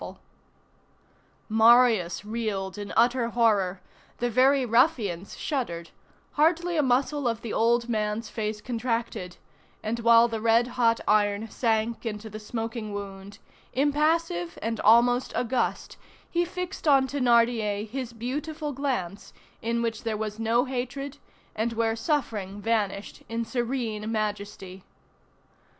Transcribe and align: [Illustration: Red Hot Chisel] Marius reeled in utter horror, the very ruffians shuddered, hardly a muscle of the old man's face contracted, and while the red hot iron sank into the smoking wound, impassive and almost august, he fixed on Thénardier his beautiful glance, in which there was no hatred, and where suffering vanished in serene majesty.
[Illustration: 0.01 0.19
Red 0.19 0.25
Hot 0.25 1.43
Chisel] 1.43 1.57
Marius 1.67 2.25
reeled 2.25 2.77
in 2.79 2.91
utter 2.97 3.29
horror, 3.29 3.81
the 4.17 4.31
very 4.31 4.65
ruffians 4.65 5.37
shuddered, 5.37 5.91
hardly 6.31 6.75
a 6.75 6.81
muscle 6.81 7.27
of 7.27 7.43
the 7.43 7.53
old 7.53 7.87
man's 7.87 8.27
face 8.27 8.61
contracted, 8.61 9.37
and 9.83 9.99
while 9.99 10.27
the 10.27 10.41
red 10.41 10.69
hot 10.69 11.01
iron 11.07 11.47
sank 11.51 12.03
into 12.03 12.31
the 12.31 12.39
smoking 12.39 12.93
wound, 12.95 13.37
impassive 13.73 14.57
and 14.59 14.79
almost 14.79 15.35
august, 15.35 15.97
he 16.31 16.45
fixed 16.45 16.87
on 16.87 17.07
Thénardier 17.07 17.87
his 17.87 18.11
beautiful 18.11 18.73
glance, 18.73 19.33
in 19.61 19.83
which 19.83 20.01
there 20.01 20.17
was 20.17 20.39
no 20.39 20.65
hatred, 20.65 21.19
and 21.55 21.73
where 21.73 21.95
suffering 21.95 22.59
vanished 22.59 23.21
in 23.29 23.45
serene 23.45 24.11
majesty. 24.11 24.83